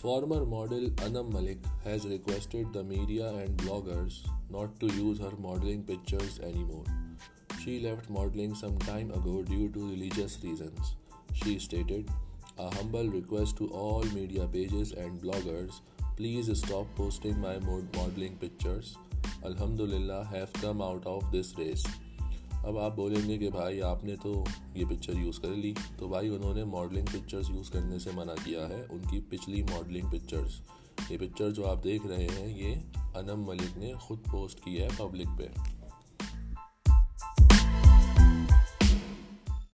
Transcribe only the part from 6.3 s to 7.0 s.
anymore.